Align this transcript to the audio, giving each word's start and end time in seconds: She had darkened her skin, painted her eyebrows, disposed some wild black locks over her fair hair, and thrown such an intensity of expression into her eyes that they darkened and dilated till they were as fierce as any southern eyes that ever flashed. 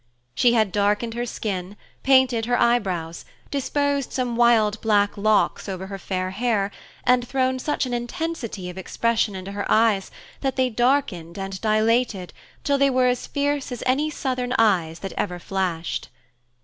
She 0.33 0.53
had 0.53 0.71
darkened 0.71 1.13
her 1.13 1.27
skin, 1.27 1.77
painted 2.01 2.47
her 2.47 2.59
eyebrows, 2.59 3.23
disposed 3.51 4.11
some 4.11 4.35
wild 4.35 4.81
black 4.81 5.15
locks 5.15 5.69
over 5.69 5.85
her 5.85 5.99
fair 5.99 6.31
hair, 6.31 6.71
and 7.05 7.27
thrown 7.27 7.59
such 7.59 7.85
an 7.85 7.93
intensity 7.93 8.67
of 8.67 8.79
expression 8.79 9.35
into 9.35 9.51
her 9.51 9.69
eyes 9.71 10.09
that 10.39 10.55
they 10.55 10.71
darkened 10.71 11.37
and 11.37 11.61
dilated 11.61 12.33
till 12.63 12.79
they 12.79 12.89
were 12.89 13.05
as 13.09 13.27
fierce 13.27 13.71
as 13.71 13.83
any 13.85 14.09
southern 14.09 14.55
eyes 14.57 14.97
that 15.01 15.13
ever 15.17 15.37
flashed. 15.37 16.09